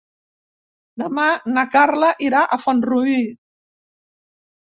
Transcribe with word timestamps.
Demà 1.01 1.25
na 1.57 1.65
Carla 1.75 2.09
irà 2.29 2.41
a 2.45 2.59
Font-rubí. 2.63 3.19